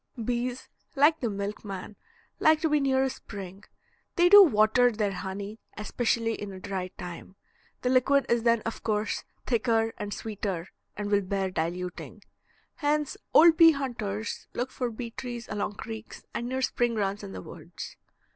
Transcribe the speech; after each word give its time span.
Bees, 0.17 0.67
like 0.95 1.19
the 1.19 1.29
milkman, 1.29 1.95
like 2.39 2.59
to 2.61 2.69
be 2.69 2.79
near 2.79 3.03
a 3.03 3.09
spring. 3.11 3.65
They 4.15 4.29
do 4.29 4.41
water 4.43 4.91
their 4.91 5.11
honey, 5.11 5.59
especially 5.77 6.33
in 6.33 6.51
a 6.51 6.59
dry 6.59 6.87
time. 6.97 7.35
The 7.83 7.89
liquid 7.91 8.25
is 8.27 8.41
then 8.41 8.61
of 8.61 8.81
course 8.81 9.23
thicker 9.45 9.93
and 9.99 10.11
sweeter, 10.11 10.69
and 10.97 11.11
will 11.11 11.21
bear 11.21 11.51
diluting. 11.51 12.23
Hence, 12.77 13.15
old 13.31 13.57
bee 13.57 13.73
hunters 13.73 14.47
look 14.55 14.71
for 14.71 14.89
bee 14.89 15.11
trees 15.11 15.47
along 15.47 15.75
creeks 15.75 16.23
and 16.33 16.49
near 16.49 16.63
spring 16.63 16.95
runs 16.95 17.21
in 17.21 17.31
the 17.33 17.41
woods. 17.43 17.95